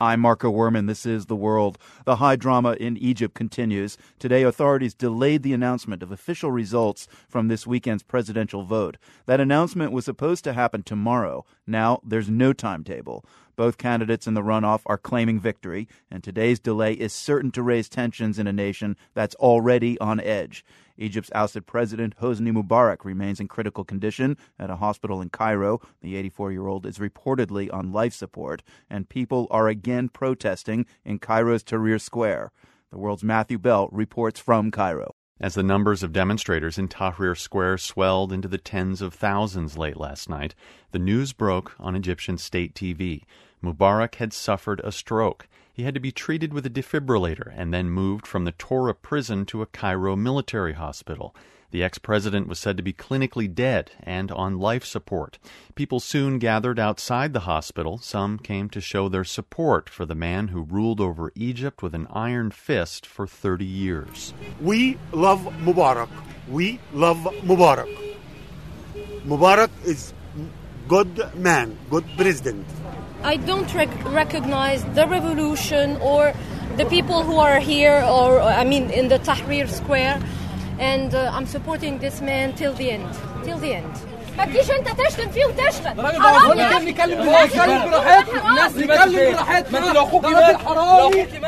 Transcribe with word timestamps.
I'm 0.00 0.18
Marco 0.18 0.50
Werman. 0.50 0.88
This 0.88 1.06
is 1.06 1.26
The 1.26 1.36
World. 1.36 1.78
The 2.04 2.16
high 2.16 2.34
drama 2.34 2.72
in 2.80 2.96
Egypt 2.96 3.32
continues. 3.32 3.96
Today, 4.18 4.42
authorities 4.42 4.92
delayed 4.92 5.44
the 5.44 5.52
announcement 5.52 6.02
of 6.02 6.10
official 6.10 6.50
results 6.50 7.06
from 7.28 7.46
this 7.46 7.64
weekend's 7.64 8.02
presidential 8.02 8.64
vote. 8.64 8.96
That 9.26 9.38
announcement 9.38 9.92
was 9.92 10.04
supposed 10.04 10.42
to 10.44 10.52
happen 10.52 10.82
tomorrow. 10.82 11.44
Now, 11.64 12.00
there's 12.04 12.28
no 12.28 12.52
timetable. 12.52 13.24
Both 13.56 13.78
candidates 13.78 14.26
in 14.26 14.34
the 14.34 14.42
runoff 14.42 14.82
are 14.86 14.98
claiming 14.98 15.38
victory, 15.38 15.88
and 16.10 16.22
today's 16.22 16.58
delay 16.58 16.94
is 16.94 17.12
certain 17.12 17.50
to 17.52 17.62
raise 17.62 17.88
tensions 17.88 18.38
in 18.38 18.46
a 18.46 18.52
nation 18.52 18.96
that's 19.14 19.34
already 19.36 19.98
on 20.00 20.20
edge. 20.20 20.64
Egypt's 20.96 21.30
ousted 21.34 21.66
president, 21.66 22.16
Hosni 22.20 22.52
Mubarak, 22.52 23.04
remains 23.04 23.40
in 23.40 23.48
critical 23.48 23.84
condition 23.84 24.36
at 24.58 24.70
a 24.70 24.76
hospital 24.76 25.20
in 25.20 25.30
Cairo. 25.30 25.80
The 26.00 26.16
84 26.16 26.52
year 26.52 26.66
old 26.66 26.86
is 26.86 26.98
reportedly 26.98 27.72
on 27.72 27.92
life 27.92 28.14
support, 28.14 28.62
and 28.88 29.08
people 29.08 29.46
are 29.50 29.68
again 29.68 30.08
protesting 30.08 30.86
in 31.04 31.18
Cairo's 31.18 31.64
Tahrir 31.64 32.00
Square. 32.00 32.52
The 32.90 32.98
world's 32.98 33.24
Matthew 33.24 33.58
Bell 33.58 33.88
reports 33.90 34.38
from 34.38 34.70
Cairo. 34.70 35.14
As 35.40 35.54
the 35.54 35.64
numbers 35.64 36.04
of 36.04 36.12
demonstrators 36.12 36.78
in 36.78 36.86
Tahrir 36.86 37.36
Square 37.36 37.78
swelled 37.78 38.32
into 38.32 38.46
the 38.46 38.56
tens 38.56 39.02
of 39.02 39.12
thousands 39.12 39.76
late 39.76 39.96
last 39.96 40.28
night, 40.28 40.54
the 40.92 40.98
news 40.98 41.32
broke 41.32 41.74
on 41.80 41.96
Egyptian 41.96 42.38
state 42.38 42.72
TV. 42.72 43.24
Mubarak 43.60 44.14
had 44.16 44.32
suffered 44.32 44.80
a 44.84 44.92
stroke. 44.92 45.48
He 45.74 45.82
had 45.82 45.94
to 45.94 46.00
be 46.00 46.12
treated 46.12 46.52
with 46.54 46.64
a 46.64 46.70
defibrillator 46.70 47.52
and 47.52 47.74
then 47.74 47.90
moved 47.90 48.28
from 48.28 48.44
the 48.44 48.52
Tora 48.52 48.94
prison 48.94 49.44
to 49.46 49.60
a 49.60 49.66
Cairo 49.66 50.14
military 50.14 50.74
hospital. 50.74 51.34
The 51.72 51.82
ex 51.82 51.98
president 51.98 52.46
was 52.46 52.60
said 52.60 52.76
to 52.76 52.82
be 52.84 52.92
clinically 52.92 53.52
dead 53.52 53.90
and 54.00 54.30
on 54.30 54.60
life 54.60 54.84
support. 54.84 55.40
People 55.74 55.98
soon 55.98 56.38
gathered 56.38 56.78
outside 56.78 57.32
the 57.32 57.40
hospital. 57.40 57.98
Some 57.98 58.38
came 58.38 58.70
to 58.70 58.80
show 58.80 59.08
their 59.08 59.24
support 59.24 59.90
for 59.90 60.06
the 60.06 60.14
man 60.14 60.48
who 60.48 60.62
ruled 60.62 61.00
over 61.00 61.32
Egypt 61.34 61.82
with 61.82 61.92
an 61.92 62.06
iron 62.12 62.52
fist 62.52 63.04
for 63.04 63.26
30 63.26 63.64
years. 63.64 64.32
We 64.60 64.96
love 65.10 65.40
Mubarak. 65.64 66.08
We 66.48 66.78
love 66.92 67.18
Mubarak. 67.42 68.14
Mubarak 69.26 69.70
is 69.84 70.14
good 70.86 71.34
man, 71.34 71.76
good 71.90 72.04
president. 72.16 72.64
I 73.24 73.38
don't 73.38 73.72
rec- 73.74 74.04
recognize 74.04 74.84
the 74.94 75.06
revolution 75.08 75.96
or 76.02 76.34
the 76.76 76.84
people 76.84 77.22
who 77.22 77.38
are 77.38 77.58
here, 77.58 78.04
or 78.06 78.38
I 78.40 78.64
mean, 78.64 78.90
in 78.90 79.08
the 79.08 79.18
Tahrir 79.18 79.66
Square, 79.66 80.22
and 80.78 81.14
uh, 81.14 81.30
I'm 81.32 81.46
supporting 81.46 81.98
this 82.00 82.20
man 82.20 82.52
till 82.54 82.74
the 82.74 82.90
end. 82.90 83.08
Till 83.44 83.58
the 83.58 83.76
end. 83.76 84.13
ما 84.39 84.45
تجيش 84.45 84.71
انت 84.71 84.87
تشتم 84.87 85.29
فيه 85.29 85.45
وتشتم 85.45 86.01
حرام 86.01 86.57
يا 86.59 86.77
اخي 86.77 86.93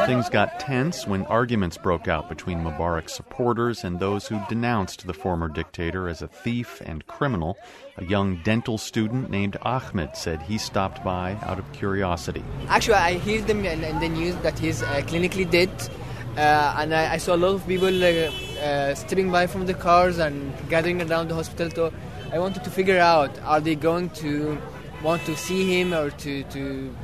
Things 0.05 0.29
got 0.29 0.59
tense 0.59 1.07
when 1.07 1.25
arguments 1.25 1.77
broke 1.77 2.07
out 2.07 2.27
between 2.27 2.57
Mubarak's 2.63 3.13
supporters 3.13 3.83
and 3.85 3.99
those 3.99 4.27
who 4.27 4.37
denounced 4.49 5.07
the 5.07 5.13
former 5.13 5.47
dictator 5.47 6.09
as 6.09 6.21
a 6.21 6.27
thief 6.27 6.81
and 6.85 6.99
criminal. 7.07 7.57
A 7.97 8.05
young 8.05 8.29
dental 8.43 8.77
student 8.77 9.29
named 9.29 9.55
Ahmed 9.61 10.11
said 10.15 10.41
he 10.41 10.57
stopped 10.57 11.03
by 11.03 11.37
out 11.49 11.59
of 11.59 11.65
curiosity. 11.71 12.43
Actually, 12.67 13.01
I 13.11 13.17
heard 13.19 13.47
them 13.47 13.65
in, 13.65 13.83
in 13.83 13.99
the 13.99 14.09
news 14.09 14.35
that 14.45 14.57
he's 14.59 14.81
uh, 14.81 14.87
clinically 15.09 15.49
dead. 15.49 15.71
Uh, 16.37 16.75
and 16.79 16.93
I, 16.95 17.13
I, 17.15 17.17
saw 17.17 17.35
a 17.35 17.41
lot 17.45 17.53
of 17.55 17.67
people 17.67 17.93
uh, 18.03 18.07
uh, 18.07 18.95
stepping 18.95 19.29
by 19.31 19.47
from 19.47 19.65
the 19.65 19.73
cars 19.73 20.17
and 20.17 20.53
gathering 20.69 21.01
around 21.01 21.27
the 21.27 21.35
hospital. 21.35 21.69
So 21.69 21.91
I 22.32 22.38
wanted 22.38 22.64
to 22.64 22.70
figure 22.70 22.98
out: 22.98 23.38
are 23.42 23.60
they 23.60 23.74
going 23.74 24.10
to 24.10 24.58
want 25.02 25.24
to 25.26 25.36
see 25.36 25.78
him, 25.78 25.94
or 25.94 26.10
to, 26.10 26.42
to 26.44 26.94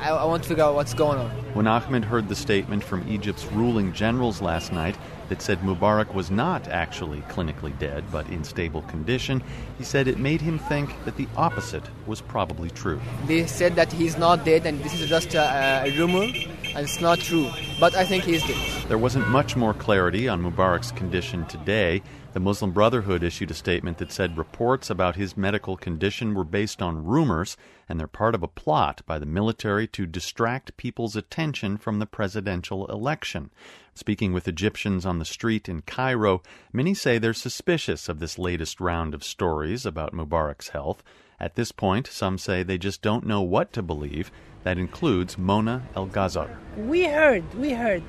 I, 0.00 0.10
I 0.10 0.24
want 0.24 0.42
to 0.42 0.48
figure 0.48 0.64
out 0.64 0.74
what's 0.74 0.94
going 0.94 1.18
on. 1.18 1.30
When 1.54 1.66
Ahmed 1.66 2.04
heard 2.04 2.28
the 2.28 2.36
statement 2.36 2.84
from 2.84 3.06
Egypt's 3.08 3.44
ruling 3.46 3.92
generals 3.92 4.40
last 4.40 4.72
night 4.72 4.96
that 5.28 5.42
said 5.42 5.58
Mubarak 5.60 6.14
was 6.14 6.30
not 6.30 6.68
actually 6.68 7.20
clinically 7.22 7.76
dead 7.78 8.04
but 8.12 8.28
in 8.28 8.44
stable 8.44 8.82
condition, 8.82 9.42
he 9.78 9.84
said 9.84 10.08
it 10.08 10.18
made 10.18 10.40
him 10.40 10.58
think 10.58 10.92
that 11.04 11.16
the 11.16 11.28
opposite 11.36 11.84
was 12.06 12.20
probably 12.20 12.70
true. 12.70 13.00
They 13.26 13.46
said 13.46 13.74
that 13.76 13.92
he's 13.92 14.16
not 14.16 14.44
dead 14.44 14.66
and 14.66 14.82
this 14.82 14.98
is 14.98 15.08
just 15.08 15.34
a, 15.34 15.84
a 15.84 15.96
rumor 15.98 16.26
and 16.74 16.84
it's 16.84 17.00
not 17.00 17.18
true. 17.18 17.50
But 17.78 17.94
I 17.94 18.04
think 18.04 18.24
he's 18.24 18.42
dead. 18.42 18.88
There 18.88 18.98
wasn't 18.98 19.28
much 19.28 19.56
more 19.56 19.74
clarity 19.74 20.28
on 20.28 20.42
Mubarak's 20.42 20.92
condition 20.92 21.46
today. 21.46 22.02
The 22.32 22.40
Muslim 22.40 22.72
Brotherhood 22.72 23.22
issued 23.22 23.50
a 23.50 23.54
statement 23.54 23.98
that 23.98 24.10
said 24.10 24.38
reports 24.38 24.88
about 24.88 25.16
his 25.16 25.36
medical 25.36 25.76
condition 25.76 26.34
were 26.34 26.44
based 26.44 26.80
on 26.80 27.04
rumors 27.04 27.56
and 27.88 28.00
they're 28.00 28.06
part 28.06 28.34
of 28.34 28.42
a 28.42 28.48
plot 28.48 29.02
by 29.04 29.18
the 29.18 29.26
military 29.26 29.86
to 29.88 30.06
distract 30.06 30.76
people's 30.78 31.14
attention 31.14 31.76
from 31.76 31.98
the 31.98 32.06
presidential 32.06 32.86
election. 32.86 33.50
Speaking 33.94 34.32
with 34.32 34.48
Egyptians 34.48 35.04
on 35.04 35.18
the 35.18 35.26
street 35.26 35.68
in 35.68 35.82
Cairo, 35.82 36.42
many 36.72 36.94
say 36.94 37.18
they're 37.18 37.34
suspicious 37.34 38.08
of 38.08 38.18
this 38.18 38.38
latest 38.38 38.80
round 38.80 39.12
of 39.12 39.22
stories 39.22 39.84
about 39.84 40.14
Mubarak's 40.14 40.70
health. 40.70 41.02
At 41.38 41.54
this 41.54 41.72
point, 41.72 42.06
some 42.06 42.38
say 42.38 42.62
they 42.62 42.78
just 42.78 43.02
don't 43.02 43.26
know 43.26 43.42
what 43.42 43.74
to 43.74 43.82
believe. 43.82 44.30
That 44.64 44.78
includes 44.78 45.36
Mona 45.36 45.82
El 45.96 46.06
Ghazar. 46.06 46.58
We 46.76 47.04
heard, 47.04 47.54
we 47.54 47.72
heard 47.72 48.04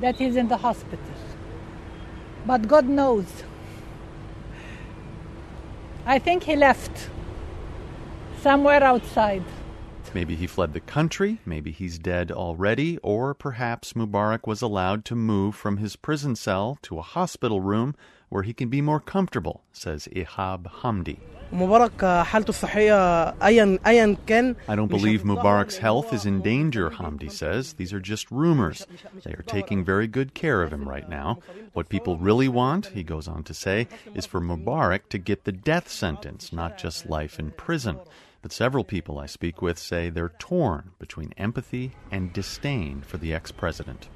that 0.00 0.16
he's 0.16 0.36
in 0.36 0.48
the 0.48 0.58
hospital. 0.58 1.04
But 2.46 2.68
God 2.68 2.88
knows. 2.88 3.42
I 6.04 6.18
think 6.20 6.44
he 6.44 6.54
left 6.54 7.10
somewhere 8.40 8.82
outside. 8.82 9.42
Maybe 10.14 10.36
he 10.36 10.46
fled 10.46 10.72
the 10.72 10.80
country, 10.80 11.40
maybe 11.44 11.72
he's 11.72 11.98
dead 11.98 12.30
already, 12.30 12.96
or 12.98 13.34
perhaps 13.34 13.92
Mubarak 13.92 14.46
was 14.46 14.62
allowed 14.62 15.04
to 15.06 15.16
move 15.16 15.54
from 15.54 15.76
his 15.76 15.96
prison 15.96 16.36
cell 16.36 16.78
to 16.82 16.98
a 16.98 17.02
hospital 17.02 17.60
room 17.60 17.94
where 18.28 18.42
he 18.42 18.52
can 18.52 18.68
be 18.68 18.80
more 18.80 19.00
comfortable, 19.00 19.62
says 19.72 20.08
Ihab 20.12 20.64
Hamdi. 20.82 21.18
I 24.66 24.74
don't 24.74 24.88
believe 24.88 25.22
Mubarak's 25.22 25.78
health 25.78 26.12
is 26.12 26.26
in 26.26 26.42
danger, 26.42 26.90
Hamdi 26.90 27.30
says. 27.30 27.74
These 27.74 27.92
are 27.92 28.00
just 28.00 28.30
rumors. 28.32 28.84
They 29.24 29.32
are 29.32 29.44
taking 29.46 29.84
very 29.84 30.08
good 30.08 30.34
care 30.34 30.62
of 30.62 30.72
him 30.72 30.88
right 30.88 31.08
now. 31.08 31.38
What 31.72 31.88
people 31.88 32.16
really 32.18 32.48
want, 32.48 32.86
he 32.86 33.04
goes 33.04 33.28
on 33.28 33.44
to 33.44 33.54
say, 33.54 33.86
is 34.14 34.26
for 34.26 34.40
Mubarak 34.40 35.08
to 35.10 35.18
get 35.18 35.44
the 35.44 35.52
death 35.52 35.88
sentence, 35.88 36.52
not 36.52 36.78
just 36.78 37.08
life 37.08 37.38
in 37.38 37.52
prison. 37.52 38.00
But 38.42 38.52
several 38.52 38.84
people 38.84 39.18
I 39.18 39.26
speak 39.26 39.62
with 39.62 39.78
say 39.78 40.10
they're 40.10 40.32
torn 40.38 40.90
between 40.98 41.32
empathy 41.36 41.92
and 42.10 42.32
disdain 42.32 43.02
for 43.02 43.18
the 43.18 43.32
ex 43.32 43.52
president. 43.52 44.08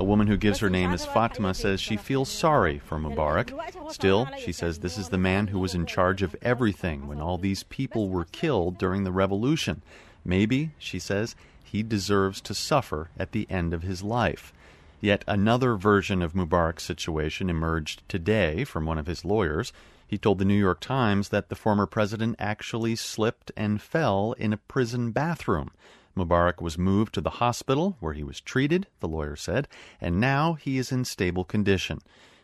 A 0.00 0.04
woman 0.04 0.26
who 0.26 0.36
gives 0.36 0.60
her 0.60 0.70
name 0.70 0.90
as 0.92 1.04
Fatima 1.06 1.54
says 1.54 1.80
she 1.80 1.96
feels 1.96 2.28
sorry 2.28 2.78
for 2.78 2.98
Mubarak. 2.98 3.52
Still, 3.92 4.28
she 4.38 4.52
says 4.52 4.78
this 4.78 4.96
is 4.96 5.08
the 5.08 5.18
man 5.18 5.48
who 5.48 5.58
was 5.58 5.74
in 5.74 5.86
charge 5.86 6.22
of 6.22 6.36
everything 6.40 7.08
when 7.08 7.20
all 7.20 7.36
these 7.38 7.64
people 7.64 8.08
were 8.08 8.26
killed 8.26 8.78
during 8.78 9.04
the 9.04 9.12
revolution. 9.12 9.82
Maybe, 10.24 10.70
she 10.78 10.98
says, 10.98 11.34
he 11.64 11.82
deserves 11.82 12.40
to 12.42 12.54
suffer 12.54 13.10
at 13.18 13.32
the 13.32 13.46
end 13.50 13.74
of 13.74 13.82
his 13.82 14.02
life. 14.02 14.52
Yet 15.00 15.24
another 15.26 15.76
version 15.76 16.22
of 16.22 16.32
Mubarak's 16.32 16.82
situation 16.82 17.50
emerged 17.50 18.02
today 18.08 18.64
from 18.64 18.84
one 18.84 18.98
of 18.98 19.06
his 19.06 19.24
lawyers. 19.24 19.72
He 20.06 20.18
told 20.18 20.38
the 20.38 20.44
New 20.44 20.54
York 20.54 20.80
Times 20.80 21.28
that 21.28 21.48
the 21.48 21.54
former 21.54 21.86
president 21.86 22.36
actually 22.38 22.96
slipped 22.96 23.52
and 23.56 23.82
fell 23.82 24.34
in 24.38 24.52
a 24.52 24.56
prison 24.56 25.10
bathroom. 25.10 25.70
Mubarak 26.18 26.60
was 26.60 26.76
moved 26.76 27.14
to 27.14 27.20
the 27.20 27.38
hospital 27.38 27.96
where 28.00 28.12
he 28.12 28.24
was 28.24 28.40
treated, 28.40 28.88
the 29.00 29.08
lawyer 29.08 29.36
said, 29.36 29.68
and 30.00 30.20
now 30.20 30.54
he 30.54 30.76
is 30.76 30.90
in 30.90 31.04
stable 31.04 31.44
condition. 31.44 32.00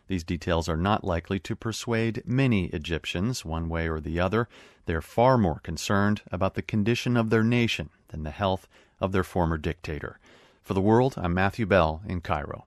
These 0.07 0.25
details 0.25 0.69
are 0.69 0.77
not 0.77 1.03
likely 1.03 1.39
to 1.41 1.57
persuade 1.57 2.23
many 2.25 2.67
Egyptians 2.67 3.45
one 3.45 3.69
way 3.69 3.89
or 3.89 4.01
the 4.01 4.21
other. 4.21 4.49
They're 4.87 5.03
far 5.03 5.37
more 5.39 5.61
concerned 5.61 6.23
about 6.31 6.55
the 6.55 6.63
condition 6.63 7.17
of 7.17 7.31
their 7.31 7.43
nation 7.43 7.91
than 8.09 8.23
the 8.23 8.31
health 8.31 8.69
of 9.01 9.13
their 9.13 9.25
former 9.25 9.57
dictator. 9.57 10.19
For 10.63 10.75
the 10.75 10.81
world, 10.81 11.15
I'm 11.17 11.35
Matthew 11.35 11.67
Bell 11.67 12.03
in 12.07 12.21
Cairo. 12.21 12.67